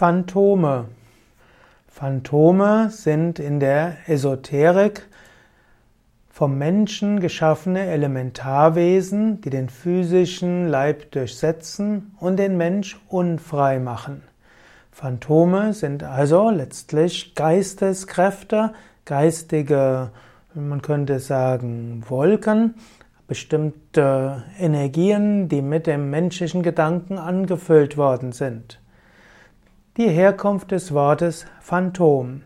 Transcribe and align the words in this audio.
Phantome. 0.00 0.86
Phantome 1.86 2.88
sind 2.88 3.38
in 3.38 3.60
der 3.60 3.98
Esoterik 4.06 5.06
vom 6.30 6.56
Menschen 6.56 7.20
geschaffene 7.20 7.84
Elementarwesen, 7.84 9.42
die 9.42 9.50
den 9.50 9.68
physischen 9.68 10.68
Leib 10.68 11.10
durchsetzen 11.10 12.16
und 12.18 12.38
den 12.38 12.56
Mensch 12.56 12.98
unfrei 13.10 13.78
machen. 13.78 14.22
Phantome 14.90 15.74
sind 15.74 16.02
also 16.02 16.48
letztlich 16.48 17.34
Geisteskräfte, 17.34 18.72
geistige, 19.04 20.12
man 20.54 20.80
könnte 20.80 21.18
sagen, 21.18 22.04
Wolken, 22.08 22.72
bestimmte 23.28 24.44
Energien, 24.58 25.50
die 25.50 25.60
mit 25.60 25.86
dem 25.86 26.08
menschlichen 26.08 26.62
Gedanken 26.62 27.18
angefüllt 27.18 27.98
worden 27.98 28.32
sind. 28.32 28.79
Die 30.00 30.08
Herkunft 30.08 30.70
des 30.70 30.94
Wortes 30.94 31.44
Phantom. 31.60 32.40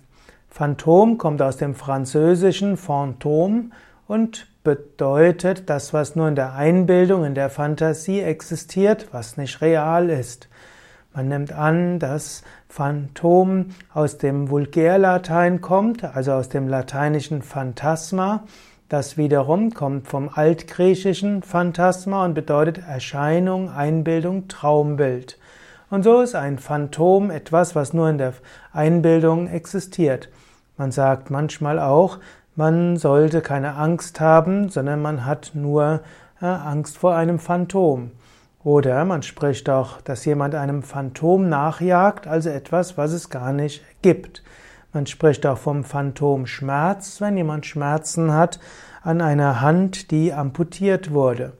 Phantom 0.51 1.19
kommt 1.19 1.41
aus 1.41 1.57
dem 1.57 1.77
französischen 1.77 2.77
Phantom 2.77 3.71
und 4.09 4.49
bedeutet 4.65 5.71
das, 5.71 5.93
was 5.93 6.17
nur 6.17 6.27
in 6.27 6.35
der 6.35 6.55
Einbildung, 6.55 7.25
in 7.25 7.37
der 7.37 7.51
Fantasie 7.51 8.23
existiert, 8.23 9.07
was 9.13 9.37
nicht 9.37 9.61
real 9.61 10.11
ist. 10.11 10.49
Man 11.15 11.29
nimmt 11.29 11.53
an, 11.53 12.01
dass 12.01 12.43
Phantom 12.69 13.67
aus 13.93 14.19
dem 14.19 14.51
Vulgärlatein 14.51 15.61
kommt, 15.61 16.03
also 16.03 16.33
aus 16.33 16.49
dem 16.49 16.67
lateinischen 16.67 17.41
Phantasma, 17.41 18.43
das 18.89 19.17
wiederum 19.17 19.73
kommt 19.73 20.09
vom 20.09 20.29
altgriechischen 20.29 21.45
Phantasma 21.45 22.25
und 22.25 22.35
bedeutet 22.35 22.79
Erscheinung, 22.79 23.71
Einbildung, 23.71 24.49
Traumbild. 24.49 25.39
Und 25.91 26.03
so 26.03 26.21
ist 26.21 26.35
ein 26.35 26.59
Phantom 26.59 27.31
etwas, 27.31 27.75
was 27.75 27.93
nur 27.93 28.09
in 28.09 28.19
der 28.19 28.35
Einbildung 28.73 29.47
existiert. 29.47 30.29
Man 30.77 30.91
sagt 30.91 31.31
manchmal 31.31 31.79
auch, 31.79 32.19
man 32.57 32.97
sollte 32.97 33.41
keine 33.41 33.75
Angst 33.75 34.21
haben, 34.21 34.69
sondern 34.69 35.03
man 35.03 35.25
hat 35.25 35.53
nur 35.55 36.01
äh, 36.41 36.47
Angst 36.47 36.99
vor 36.99 37.15
einem 37.15 37.39
Phantom. 37.39 38.13
Oder 38.63 39.05
man 39.05 39.23
spricht 39.23 39.69
auch, 39.69 40.01
dass 40.01 40.25
jemand 40.25 40.55
einem 40.55 40.83
Phantom 40.83 41.49
nachjagt, 41.49 42.27
also 42.27 42.49
etwas, 42.49 42.97
was 42.97 43.13
es 43.13 43.29
gar 43.29 43.53
nicht 43.53 43.83
gibt. 44.01 44.43
Man 44.95 45.07
spricht 45.07 45.45
auch 45.45 45.59
vom 45.59 45.85
Phantomschmerz, 45.85 47.21
wenn 47.21 47.37
jemand 47.37 47.67
Schmerzen 47.67 48.33
hat 48.33 48.61
an 49.03 49.21
einer 49.21 49.61
Hand, 49.61 50.11
die 50.13 50.33
amputiert 50.33 51.13
wurde. 51.13 51.53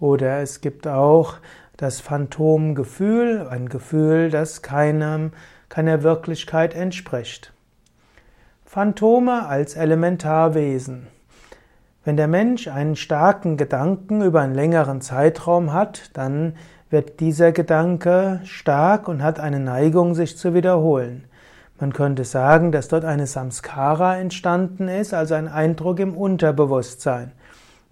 Oder 0.00 0.38
es 0.40 0.60
gibt 0.60 0.86
auch 0.86 1.34
das 1.76 2.00
Phantomgefühl, 2.00 3.46
ein 3.50 3.68
Gefühl, 3.68 4.30
das 4.30 4.62
keinem, 4.62 5.32
keiner 5.68 6.02
Wirklichkeit 6.02 6.74
entspricht. 6.74 7.52
Phantome 8.64 9.46
als 9.46 9.76
Elementarwesen. 9.76 11.06
Wenn 12.04 12.16
der 12.16 12.28
Mensch 12.28 12.68
einen 12.68 12.96
starken 12.96 13.56
Gedanken 13.56 14.22
über 14.22 14.40
einen 14.40 14.54
längeren 14.54 15.00
Zeitraum 15.00 15.72
hat, 15.72 16.10
dann 16.14 16.54
wird 16.88 17.20
dieser 17.20 17.52
Gedanke 17.52 18.40
stark 18.44 19.08
und 19.08 19.22
hat 19.22 19.40
eine 19.40 19.60
Neigung, 19.60 20.14
sich 20.14 20.36
zu 20.38 20.54
wiederholen. 20.54 21.24
Man 21.78 21.92
könnte 21.92 22.24
sagen, 22.24 22.72
dass 22.72 22.88
dort 22.88 23.04
eine 23.04 23.26
Samskara 23.26 24.16
entstanden 24.16 24.88
ist, 24.88 25.12
also 25.12 25.34
ein 25.34 25.48
Eindruck 25.48 25.98
im 25.98 26.16
Unterbewusstsein. 26.16 27.32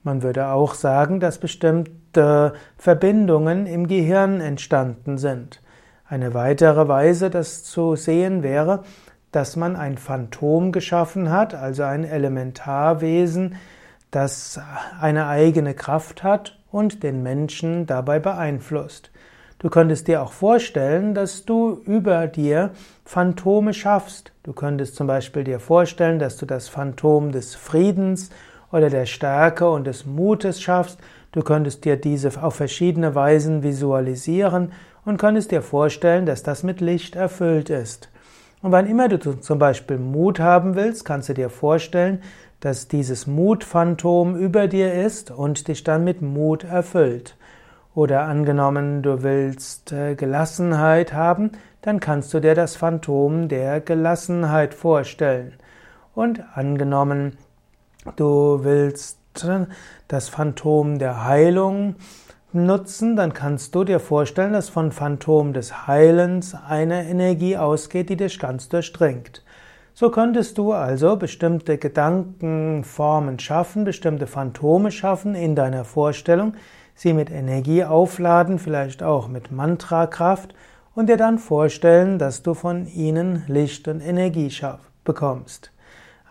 Man 0.05 0.23
würde 0.23 0.49
auch 0.49 0.75
sagen, 0.75 1.19
dass 1.19 1.39
bestimmte 1.39 2.53
Verbindungen 2.77 3.67
im 3.67 3.87
Gehirn 3.89 4.43
entstanden 4.43 5.17
sind. 5.17 5.63
Eine 6.07 6.35
weitere 6.35 6.87
Weise, 6.89 7.31
das 7.31 7.65
zu 7.65 7.97
sehen 7.97 8.43
wäre, 8.43 8.85
dass 9.33 9.57
man 9.57 9.77
ein 9.77 9.97
Phantom 9.97 10.73
geschaffen 10.73 11.31
hat, 11.31 11.55
also 11.55 11.85
ein 11.85 12.05
Elementarwesen, 12.05 13.57
das 14.11 14.61
eine 15.01 15.27
eigene 15.27 15.73
Kraft 15.73 16.23
hat 16.23 16.59
und 16.71 17.03
den 17.03 17.23
Menschen 17.23 17.87
dabei 17.87 18.19
beeinflusst. 18.19 19.11
Du 19.59 19.71
könntest 19.71 20.07
dir 20.07 20.23
auch 20.23 20.33
vorstellen, 20.33 21.15
dass 21.15 21.47
du 21.47 21.81
über 21.87 22.27
dir 22.27 22.73
Phantome 23.07 23.73
schaffst. 23.73 24.33
Du 24.43 24.53
könntest 24.53 24.97
zum 24.97 25.07
Beispiel 25.07 25.45
dir 25.45 25.59
vorstellen, 25.59 26.19
dass 26.19 26.37
du 26.37 26.45
das 26.45 26.69
Phantom 26.69 27.33
des 27.33 27.55
Friedens 27.55 28.29
oder 28.75 28.91
der 28.91 29.07
Stärke 29.07 29.71
und 29.71 29.87
des 29.87 30.05
Mutes 30.05 30.61
schaffst. 30.61 30.99
Du 31.31 31.43
könntest 31.43 31.85
dir 31.85 31.97
diese 31.97 32.43
auf 32.43 32.57
verschiedene 32.57 33.15
Weisen 33.15 33.63
visualisieren 33.63 34.73
und 35.05 35.17
könntest 35.17 35.53
dir 35.53 35.63
vorstellen, 35.63 36.27
dass 36.27 36.43
das 36.43 36.65
mit 36.65 36.81
Licht 36.81 37.15
erfüllt 37.15 37.71
ist. 37.71 38.11
Und 38.63 38.73
wann 38.73 38.89
immer 38.89 39.09
du 39.09 39.19
zum 39.39 39.61
Beispiel 39.61 39.99
Mut 39.99 40.41
haben 40.41 40.75
willst, 40.75 41.05
kannst 41.05 41.29
du 41.29 41.35
dir 41.35 41.51
vorstellen, 41.51 42.21
dass 42.59 42.89
dieses 42.89 43.29
Mutphantom 43.29 44.35
über 44.35 44.67
dir 44.67 44.93
ist 44.93 45.31
und 45.31 45.69
dich 45.69 45.85
dann 45.85 46.03
mit 46.03 46.21
Mut 46.21 46.65
erfüllt. 46.65 47.37
Oder 47.95 48.23
angenommen, 48.23 49.03
du 49.03 49.23
willst 49.23 49.93
äh, 49.93 50.17
Gelassenheit 50.17 51.13
haben, 51.13 51.53
dann 51.83 52.01
kannst 52.01 52.35
du 52.35 52.41
dir 52.41 52.57
das 52.57 52.75
Phantom 52.75 53.47
der 53.47 53.81
Gelassenheit 53.81 54.75
vorstellen. 54.75 55.53
Und 56.13 56.43
angenommen, 56.55 57.37
du 58.17 58.61
willst 58.63 59.19
das 60.09 60.29
Phantom 60.29 60.99
der 60.99 61.25
Heilung 61.25 61.97
nutzen, 62.53 63.17
dann 63.17 63.35
kannst 63.35 63.75
du 63.75 63.85
dir 63.85 63.99
vorstellen, 63.99 64.53
dass 64.53 64.69
von 64.69 64.93
Phantom 64.93 65.53
des 65.53 65.87
Heilens 65.87 66.55
eine 66.55 67.09
Energie 67.09 67.57
ausgeht, 67.57 68.09
die 68.11 68.17
dich 68.17 68.39
ganz 68.39 68.69
durchdringt. 68.69 69.43
So 69.93 70.11
könntest 70.11 70.59
du 70.59 70.73
also 70.73 71.17
bestimmte 71.17 71.79
Gedankenformen 71.79 73.39
schaffen, 73.39 73.85
bestimmte 73.85 74.27
Phantome 74.27 74.91
schaffen 74.91 75.35
in 75.35 75.55
deiner 75.55 75.85
Vorstellung, 75.85 76.55
sie 76.95 77.13
mit 77.13 77.31
Energie 77.31 77.85
aufladen, 77.85 78.59
vielleicht 78.59 79.03
auch 79.03 79.29
mit 79.29 79.51
Mantrakraft 79.51 80.55
und 80.95 81.09
dir 81.09 81.17
dann 81.17 81.39
vorstellen, 81.39 82.19
dass 82.19 82.43
du 82.43 82.55
von 82.55 82.87
ihnen 82.87 83.45
Licht 83.49 83.89
und 83.89 84.01
Energie 84.01 84.53
bekommst. 85.05 85.74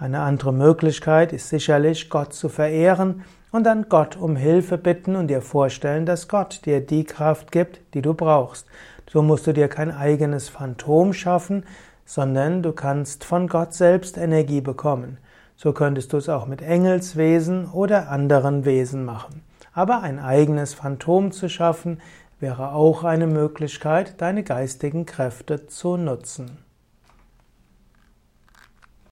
Eine 0.03 0.19
andere 0.19 0.51
Möglichkeit 0.51 1.31
ist 1.31 1.47
sicherlich, 1.47 2.09
Gott 2.09 2.33
zu 2.33 2.49
verehren 2.49 3.23
und 3.53 3.63
dann 3.63 3.87
Gott 3.87 4.17
um 4.17 4.35
Hilfe 4.35 4.77
bitten 4.77 5.15
und 5.15 5.29
dir 5.29 5.41
vorstellen, 5.41 6.05
dass 6.05 6.27
Gott 6.27 6.65
dir 6.65 6.85
die 6.85 7.05
Kraft 7.05 7.53
gibt, 7.53 7.79
die 7.93 8.01
du 8.01 8.13
brauchst. 8.13 8.67
So 9.09 9.21
musst 9.21 9.47
du 9.47 9.53
dir 9.53 9.69
kein 9.69 9.91
eigenes 9.91 10.49
Phantom 10.49 11.13
schaffen, 11.13 11.63
sondern 12.03 12.61
du 12.61 12.73
kannst 12.73 13.23
von 13.23 13.47
Gott 13.47 13.73
selbst 13.73 14.17
Energie 14.17 14.59
bekommen. 14.59 15.19
So 15.55 15.71
könntest 15.71 16.11
du 16.11 16.17
es 16.17 16.27
auch 16.27 16.47
mit 16.47 16.61
Engelswesen 16.61 17.69
oder 17.71 18.09
anderen 18.09 18.65
Wesen 18.65 19.05
machen. 19.05 19.41
Aber 19.71 20.01
ein 20.01 20.19
eigenes 20.19 20.73
Phantom 20.73 21.31
zu 21.31 21.47
schaffen, 21.47 22.01
wäre 22.41 22.73
auch 22.73 23.05
eine 23.05 23.27
Möglichkeit, 23.27 24.19
deine 24.19 24.43
geistigen 24.43 25.05
Kräfte 25.05 25.67
zu 25.67 25.95
nutzen. 25.95 26.62